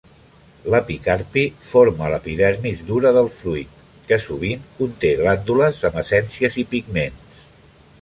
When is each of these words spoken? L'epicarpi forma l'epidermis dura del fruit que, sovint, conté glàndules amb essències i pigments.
L'epicarpi 0.75 1.43
forma 1.65 2.07
l'epidermis 2.13 2.81
dura 2.89 3.13
del 3.19 3.31
fruit 3.41 3.77
que, 4.09 4.21
sovint, 4.27 4.67
conté 4.81 5.15
glàndules 5.23 5.87
amb 5.91 6.05
essències 6.07 6.63
i 6.65 6.69
pigments. 6.75 7.43